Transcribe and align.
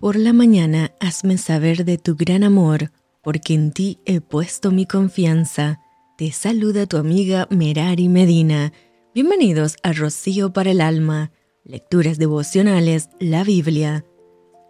Por 0.00 0.16
la 0.16 0.34
mañana 0.34 0.92
hazme 1.00 1.38
saber 1.38 1.86
de 1.86 1.96
tu 1.96 2.16
gran 2.16 2.44
amor, 2.44 2.92
porque 3.22 3.54
en 3.54 3.72
ti 3.72 3.98
he 4.04 4.20
puesto 4.20 4.70
mi 4.70 4.84
confianza. 4.84 5.80
Te 6.18 6.32
saluda 6.32 6.84
tu 6.84 6.98
amiga 6.98 7.48
Merari 7.50 8.10
Medina. 8.10 8.74
Bienvenidos 9.14 9.76
a 9.82 9.94
Rocío 9.94 10.52
para 10.52 10.72
el 10.72 10.82
Alma, 10.82 11.32
Lecturas 11.64 12.18
Devocionales, 12.18 13.08
la 13.20 13.42
Biblia. 13.42 14.04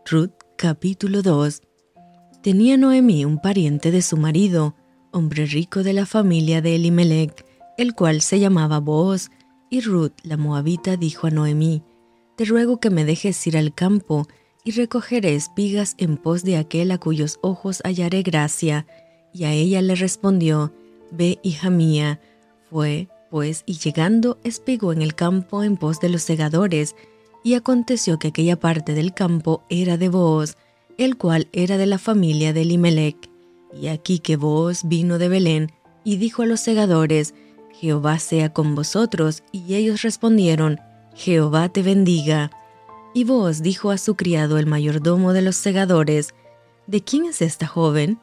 Ruth 0.08 0.30
capítulo 0.56 1.22
2. 1.22 1.60
Tenía 2.40 2.76
Noemí 2.76 3.24
un 3.24 3.40
pariente 3.40 3.90
de 3.90 4.02
su 4.02 4.16
marido, 4.16 4.76
hombre 5.10 5.46
rico 5.46 5.82
de 5.82 5.92
la 5.92 6.06
familia 6.06 6.62
de 6.62 6.76
Elimelech, 6.76 7.44
el 7.76 7.94
cual 7.94 8.20
se 8.20 8.38
llamaba 8.38 8.78
Booz, 8.78 9.30
y 9.70 9.80
Ruth 9.80 10.14
la 10.22 10.36
moabita 10.36 10.96
dijo 10.96 11.26
a 11.26 11.30
Noemí, 11.30 11.82
Te 12.36 12.44
ruego 12.44 12.78
que 12.78 12.90
me 12.90 13.04
dejes 13.04 13.44
ir 13.48 13.58
al 13.58 13.74
campo, 13.74 14.28
y 14.66 14.72
recogeré 14.72 15.36
espigas 15.36 15.94
en 15.96 16.16
pos 16.16 16.42
de 16.42 16.56
aquel 16.56 16.90
a 16.90 16.98
cuyos 16.98 17.38
ojos 17.40 17.80
hallaré 17.84 18.22
gracia. 18.22 18.84
Y 19.32 19.44
a 19.44 19.52
ella 19.52 19.80
le 19.80 19.94
respondió, 19.94 20.72
Ve, 21.12 21.38
hija 21.44 21.70
mía. 21.70 22.20
Fue, 22.68 23.08
pues, 23.30 23.62
y 23.64 23.74
llegando, 23.74 24.38
espigó 24.42 24.92
en 24.92 25.02
el 25.02 25.14
campo 25.14 25.62
en 25.62 25.76
pos 25.76 26.00
de 26.00 26.08
los 26.08 26.22
segadores, 26.22 26.96
y 27.44 27.54
aconteció 27.54 28.18
que 28.18 28.28
aquella 28.28 28.58
parte 28.58 28.92
del 28.92 29.14
campo 29.14 29.62
era 29.70 29.96
de 29.98 30.08
Booz, 30.08 30.56
el 30.98 31.16
cual 31.16 31.46
era 31.52 31.78
de 31.78 31.86
la 31.86 31.98
familia 31.98 32.52
de 32.52 32.62
Elimelech. 32.62 33.30
Y 33.72 33.86
aquí 33.86 34.18
que 34.18 34.36
Booz 34.36 34.80
vino 34.82 35.18
de 35.18 35.28
Belén, 35.28 35.70
y 36.02 36.16
dijo 36.16 36.42
a 36.42 36.46
los 36.46 36.58
segadores, 36.58 37.34
Jehová 37.72 38.18
sea 38.18 38.52
con 38.52 38.74
vosotros, 38.74 39.44
y 39.52 39.76
ellos 39.76 40.02
respondieron, 40.02 40.80
Jehová 41.14 41.68
te 41.68 41.84
bendiga. 41.84 42.50
Y 43.16 43.24
vos 43.24 43.62
dijo 43.62 43.92
a 43.92 43.96
su 43.96 44.14
criado 44.14 44.58
el 44.58 44.66
mayordomo 44.66 45.32
de 45.32 45.40
los 45.40 45.56
segadores, 45.56 46.34
¿De 46.86 47.02
quién 47.02 47.24
es 47.24 47.40
esta 47.40 47.66
joven? 47.66 48.18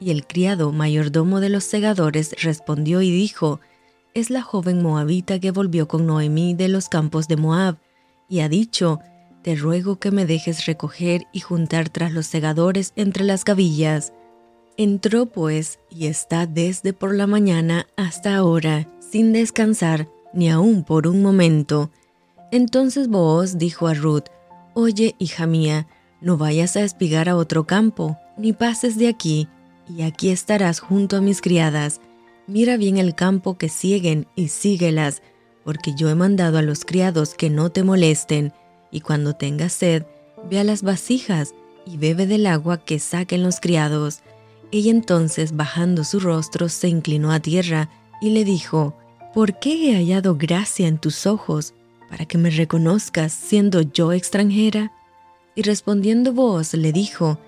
Y 0.00 0.12
el 0.12 0.26
criado 0.26 0.72
mayordomo 0.72 1.40
de 1.40 1.50
los 1.50 1.64
segadores 1.64 2.34
respondió 2.42 3.02
y 3.02 3.10
dijo, 3.10 3.60
Es 4.14 4.30
la 4.30 4.40
joven 4.40 4.82
moabita 4.82 5.38
que 5.40 5.50
volvió 5.50 5.88
con 5.88 6.06
Noemí 6.06 6.54
de 6.54 6.68
los 6.68 6.88
campos 6.88 7.28
de 7.28 7.36
Moab, 7.36 7.76
y 8.30 8.40
ha 8.40 8.48
dicho, 8.48 9.00
Te 9.42 9.56
ruego 9.56 9.98
que 9.98 10.10
me 10.10 10.24
dejes 10.24 10.64
recoger 10.64 11.26
y 11.34 11.40
juntar 11.40 11.90
tras 11.90 12.14
los 12.14 12.24
segadores 12.24 12.94
entre 12.96 13.24
las 13.24 13.44
gavillas. 13.44 14.14
Entró 14.78 15.26
pues 15.26 15.80
y 15.90 16.06
está 16.06 16.46
desde 16.46 16.94
por 16.94 17.14
la 17.14 17.26
mañana 17.26 17.88
hasta 17.94 18.36
ahora, 18.36 18.88
sin 19.00 19.34
descansar, 19.34 20.08
ni 20.32 20.48
aun 20.48 20.82
por 20.82 21.06
un 21.06 21.20
momento, 21.20 21.90
entonces 22.50 23.08
Booz 23.08 23.58
dijo 23.58 23.86
a 23.86 23.94
Ruth, 23.94 24.24
Oye, 24.74 25.14
hija 25.18 25.46
mía, 25.46 25.86
no 26.20 26.36
vayas 26.36 26.76
a 26.76 26.82
espigar 26.82 27.28
a 27.28 27.36
otro 27.36 27.64
campo, 27.64 28.16
ni 28.36 28.52
pases 28.52 28.96
de 28.96 29.08
aquí, 29.08 29.48
y 29.88 30.02
aquí 30.02 30.30
estarás 30.30 30.80
junto 30.80 31.16
a 31.16 31.20
mis 31.20 31.40
criadas. 31.40 32.00
Mira 32.46 32.76
bien 32.76 32.98
el 32.98 33.14
campo 33.14 33.58
que 33.58 33.68
siguen 33.68 34.26
y 34.36 34.48
síguelas, 34.48 35.22
porque 35.64 35.94
yo 35.94 36.08
he 36.08 36.14
mandado 36.14 36.58
a 36.58 36.62
los 36.62 36.84
criados 36.84 37.34
que 37.34 37.50
no 37.50 37.70
te 37.70 37.82
molesten, 37.82 38.52
y 38.90 39.00
cuando 39.00 39.34
tengas 39.34 39.72
sed, 39.72 40.04
ve 40.48 40.58
a 40.58 40.64
las 40.64 40.82
vasijas 40.82 41.54
y 41.86 41.96
bebe 41.96 42.26
del 42.26 42.46
agua 42.46 42.84
que 42.84 42.98
saquen 42.98 43.42
los 43.42 43.60
criados. 43.60 44.20
Ella 44.72 44.90
entonces, 44.90 45.56
bajando 45.56 46.04
su 46.04 46.20
rostro, 46.20 46.68
se 46.68 46.88
inclinó 46.88 47.32
a 47.32 47.40
tierra 47.40 47.90
y 48.20 48.30
le 48.30 48.44
dijo, 48.44 48.96
¿Por 49.34 49.58
qué 49.58 49.90
he 49.90 49.94
hallado 49.94 50.36
gracia 50.36 50.88
en 50.88 50.98
tus 50.98 51.26
ojos? 51.26 51.74
Para 52.10 52.26
que 52.26 52.36
me 52.36 52.50
reconozcas 52.50 53.32
siendo 53.32 53.80
yo 53.80 54.12
extranjera? 54.12 54.92
Y 55.54 55.62
respondiendo 55.62 56.32
vos 56.32 56.74
le 56.74 56.92
dijo, 56.92 57.38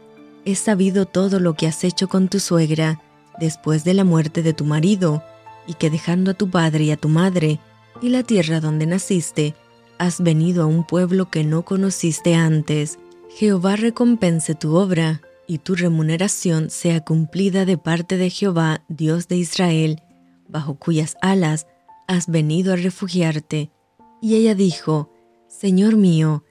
He 0.44 0.54
sabido 0.54 1.04
todo 1.04 1.40
lo 1.40 1.54
que 1.54 1.66
has 1.66 1.84
hecho 1.84 2.08
con 2.08 2.28
tu 2.28 2.40
suegra 2.40 3.00
después 3.38 3.84
de 3.84 3.94
la 3.94 4.04
muerte 4.04 4.42
de 4.42 4.52
tu 4.52 4.64
marido, 4.64 5.22
y 5.66 5.74
que 5.74 5.90
dejando 5.90 6.32
a 6.32 6.34
tu 6.34 6.50
padre 6.50 6.84
y 6.84 6.90
a 6.90 6.96
tu 6.96 7.08
madre, 7.08 7.60
y 8.00 8.08
la 8.08 8.22
tierra 8.22 8.60
donde 8.60 8.86
naciste, 8.86 9.54
has 9.98 10.20
venido 10.20 10.64
a 10.64 10.66
un 10.66 10.84
pueblo 10.84 11.30
que 11.30 11.44
no 11.44 11.64
conociste 11.64 12.34
antes. 12.34 12.98
Jehová 13.36 13.76
recompense 13.76 14.54
tu 14.54 14.74
obra, 14.76 15.22
y 15.46 15.58
tu 15.58 15.74
remuneración 15.74 16.70
sea 16.70 17.00
cumplida 17.00 17.64
de 17.64 17.78
parte 17.78 18.16
de 18.16 18.30
Jehová, 18.30 18.82
Dios 18.88 19.28
de 19.28 19.36
Israel, 19.36 20.02
bajo 20.48 20.74
cuyas 20.74 21.16
alas 21.20 21.66
has 22.06 22.26
venido 22.26 22.72
a 22.72 22.76
refugiarte 22.76 23.70
y 24.22 24.36
ella 24.36 24.54
dijo, 24.54 25.10
Señor 25.48 25.96
mío, 25.96 26.44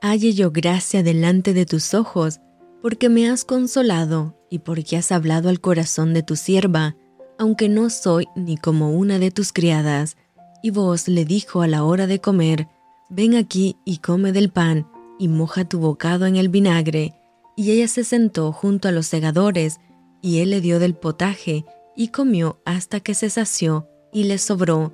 halle 0.00 0.32
yo 0.32 0.52
gracia 0.52 1.02
delante 1.02 1.52
de 1.52 1.66
tus 1.66 1.92
ojos, 1.92 2.38
porque 2.80 3.08
me 3.08 3.28
has 3.28 3.44
consolado 3.44 4.38
y 4.48 4.60
porque 4.60 4.96
has 4.96 5.10
hablado 5.10 5.48
al 5.48 5.60
corazón 5.60 6.14
de 6.14 6.22
tu 6.22 6.36
sierva, 6.36 6.96
aunque 7.36 7.68
no 7.68 7.90
soy 7.90 8.26
ni 8.36 8.56
como 8.56 8.92
una 8.92 9.18
de 9.18 9.32
tus 9.32 9.52
criadas. 9.52 10.16
Y 10.62 10.70
vos 10.70 11.08
le 11.08 11.24
dijo 11.24 11.60
a 11.60 11.66
la 11.66 11.82
hora 11.84 12.06
de 12.06 12.20
comer, 12.20 12.68
Ven 13.10 13.34
aquí 13.34 13.76
y 13.84 13.98
come 13.98 14.32
del 14.32 14.50
pan, 14.50 14.86
y 15.18 15.26
moja 15.26 15.64
tu 15.64 15.80
bocado 15.80 16.24
en 16.26 16.36
el 16.36 16.48
vinagre. 16.48 17.14
Y 17.56 17.72
ella 17.72 17.88
se 17.88 18.04
sentó 18.04 18.52
junto 18.52 18.86
a 18.86 18.92
los 18.92 19.06
segadores, 19.06 19.80
y 20.22 20.38
él 20.38 20.50
le 20.50 20.60
dio 20.60 20.78
del 20.78 20.94
potaje, 20.94 21.64
y 21.96 22.08
comió 22.08 22.60
hasta 22.64 23.00
que 23.00 23.14
se 23.14 23.28
sació, 23.28 23.88
y 24.12 24.24
le 24.24 24.38
sobró, 24.38 24.92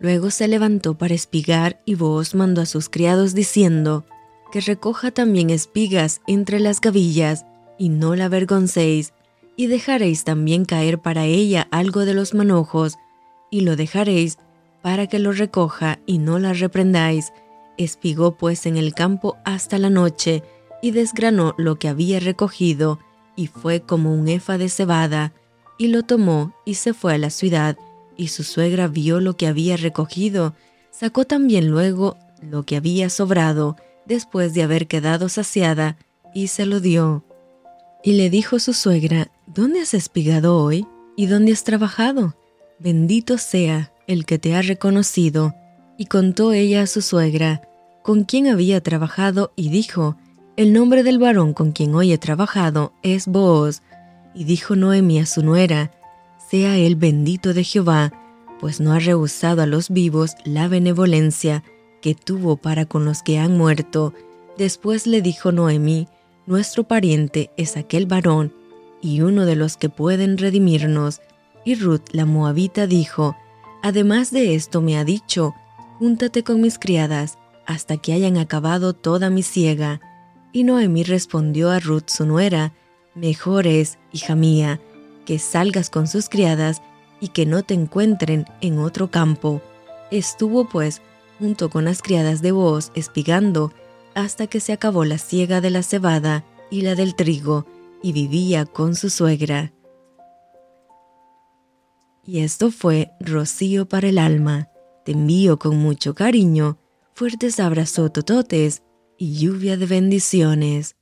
Luego 0.00 0.30
se 0.30 0.48
levantó 0.48 0.98
para 0.98 1.14
espigar 1.14 1.80
y 1.84 1.94
vos 1.94 2.34
mandó 2.34 2.60
a 2.60 2.66
sus 2.66 2.88
criados 2.88 3.34
diciendo, 3.34 4.04
que 4.52 4.60
recoja 4.60 5.10
también 5.10 5.50
espigas 5.50 6.20
entre 6.26 6.60
las 6.60 6.80
gavillas, 6.80 7.44
y 7.78 7.88
no 7.88 8.14
la 8.14 8.26
avergoncéis, 8.26 9.12
y 9.56 9.66
dejaréis 9.66 10.24
también 10.24 10.64
caer 10.64 11.00
para 11.00 11.24
ella 11.24 11.66
algo 11.70 12.04
de 12.04 12.14
los 12.14 12.34
manojos, 12.34 12.94
y 13.50 13.62
lo 13.62 13.76
dejaréis 13.76 14.38
para 14.82 15.06
que 15.06 15.18
lo 15.18 15.32
recoja 15.32 15.98
y 16.06 16.18
no 16.18 16.38
la 16.38 16.52
reprendáis. 16.52 17.32
Espigó 17.78 18.36
pues 18.36 18.66
en 18.66 18.76
el 18.76 18.94
campo 18.94 19.36
hasta 19.44 19.78
la 19.78 19.90
noche, 19.90 20.42
y 20.82 20.90
desgranó 20.90 21.54
lo 21.56 21.76
que 21.76 21.88
había 21.88 22.20
recogido, 22.20 23.00
y 23.36 23.46
fue 23.46 23.80
como 23.80 24.14
un 24.14 24.28
efa 24.28 24.58
de 24.58 24.68
cebada, 24.68 25.32
y 25.78 25.88
lo 25.88 26.02
tomó 26.02 26.54
y 26.64 26.74
se 26.74 26.94
fue 26.94 27.14
a 27.14 27.18
la 27.18 27.30
ciudad, 27.30 27.76
y 28.16 28.28
su 28.28 28.44
suegra 28.44 28.88
vio 28.88 29.20
lo 29.20 29.36
que 29.36 29.46
había 29.46 29.76
recogido, 29.76 30.54
sacó 30.90 31.24
también 31.24 31.68
luego 31.68 32.16
lo 32.40 32.64
que 32.64 32.76
había 32.76 33.10
sobrado 33.10 33.76
después 34.06 34.54
de 34.54 34.62
haber 34.62 34.86
quedado 34.86 35.28
saciada, 35.28 35.96
y 36.34 36.48
se 36.48 36.66
lo 36.66 36.80
dio. 36.80 37.24
Y 38.02 38.14
le 38.14 38.28
dijo 38.28 38.58
su 38.58 38.72
suegra, 38.72 39.30
¿Dónde 39.46 39.80
has 39.80 39.94
espigado 39.94 40.58
hoy? 40.58 40.86
¿Y 41.16 41.26
dónde 41.26 41.52
has 41.52 41.64
trabajado? 41.64 42.34
Bendito 42.78 43.38
sea 43.38 43.92
el 44.06 44.26
que 44.26 44.38
te 44.38 44.54
ha 44.54 44.62
reconocido. 44.62 45.54
Y 45.96 46.06
contó 46.06 46.52
ella 46.52 46.82
a 46.82 46.86
su 46.86 47.02
suegra, 47.02 47.62
con 48.02 48.24
quien 48.24 48.48
había 48.48 48.82
trabajado, 48.82 49.52
y 49.54 49.70
dijo, 49.70 50.16
El 50.56 50.72
nombre 50.72 51.02
del 51.02 51.18
varón 51.18 51.54
con 51.54 51.72
quien 51.72 51.94
hoy 51.94 52.12
he 52.12 52.18
trabajado 52.18 52.92
es 53.02 53.26
Booz. 53.26 53.80
Y 54.34 54.44
dijo 54.44 54.74
Noemi 54.76 55.20
a 55.20 55.26
su 55.26 55.42
nuera, 55.42 55.92
sea 56.54 56.76
él 56.76 56.94
bendito 56.94 57.52
de 57.52 57.64
Jehová, 57.64 58.12
pues 58.60 58.80
no 58.80 58.92
ha 58.92 59.00
rehusado 59.00 59.60
a 59.62 59.66
los 59.66 59.90
vivos 59.90 60.36
la 60.44 60.68
benevolencia 60.68 61.64
que 62.00 62.14
tuvo 62.14 62.58
para 62.58 62.86
con 62.86 63.04
los 63.04 63.24
que 63.24 63.40
han 63.40 63.58
muerto. 63.58 64.14
Después 64.56 65.08
le 65.08 65.20
dijo 65.20 65.50
Noemí, 65.50 66.06
nuestro 66.46 66.84
pariente 66.84 67.50
es 67.56 67.76
aquel 67.76 68.06
varón, 68.06 68.52
y 69.02 69.22
uno 69.22 69.46
de 69.46 69.56
los 69.56 69.76
que 69.76 69.88
pueden 69.88 70.38
redimirnos. 70.38 71.22
Y 71.64 71.74
Ruth 71.74 72.10
la 72.12 72.24
moabita 72.24 72.86
dijo, 72.86 73.36
Además 73.82 74.30
de 74.30 74.54
esto 74.54 74.80
me 74.80 74.96
ha 74.96 75.02
dicho, 75.04 75.56
Júntate 75.98 76.44
con 76.44 76.60
mis 76.60 76.78
criadas, 76.78 77.36
hasta 77.66 77.96
que 77.96 78.12
hayan 78.12 78.36
acabado 78.36 78.92
toda 78.92 79.28
mi 79.28 79.42
siega. 79.42 80.00
Y 80.52 80.62
Noemí 80.62 81.02
respondió 81.02 81.72
a 81.72 81.80
Ruth 81.80 82.10
su 82.10 82.24
nuera, 82.26 82.74
Mejor 83.16 83.66
es, 83.66 83.98
hija 84.12 84.36
mía, 84.36 84.80
que 85.24 85.38
salgas 85.38 85.90
con 85.90 86.06
sus 86.06 86.28
criadas 86.28 86.82
y 87.20 87.28
que 87.28 87.46
no 87.46 87.62
te 87.62 87.74
encuentren 87.74 88.44
en 88.60 88.78
otro 88.78 89.10
campo. 89.10 89.62
Estuvo 90.10 90.68
pues 90.68 91.00
junto 91.38 91.70
con 91.70 91.84
las 91.84 92.02
criadas 92.02 92.42
de 92.42 92.52
Boaz 92.52 92.92
espigando 92.94 93.72
hasta 94.14 94.46
que 94.46 94.60
se 94.60 94.72
acabó 94.72 95.04
la 95.04 95.18
siega 95.18 95.60
de 95.60 95.70
la 95.70 95.82
cebada 95.82 96.44
y 96.70 96.82
la 96.82 96.94
del 96.94 97.14
trigo, 97.14 97.66
y 98.02 98.12
vivía 98.12 98.66
con 98.66 98.94
su 98.94 99.10
suegra. 99.10 99.72
Y 102.26 102.40
esto 102.40 102.70
fue 102.70 103.10
rocío 103.20 103.86
para 103.86 104.08
el 104.08 104.18
alma. 104.18 104.68
Te 105.04 105.12
envío 105.12 105.58
con 105.58 105.78
mucho 105.78 106.14
cariño, 106.14 106.78
fuertes 107.14 107.60
abrazos 107.60 108.12
tototes 108.12 108.82
y 109.18 109.38
lluvia 109.38 109.76
de 109.76 109.86
bendiciones. 109.86 110.96